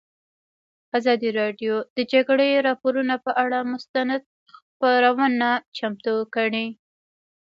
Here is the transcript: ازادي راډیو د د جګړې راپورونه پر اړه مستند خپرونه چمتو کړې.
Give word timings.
ازادي 0.97 1.29
راډیو 1.39 1.73
د 1.83 1.83
د 1.97 1.97
جګړې 2.13 2.49
راپورونه 2.67 3.15
پر 3.23 3.33
اړه 3.43 3.59
مستند 3.71 4.21
خپرونه 4.71 5.49
چمتو 5.77 6.15
کړې. 6.35 6.65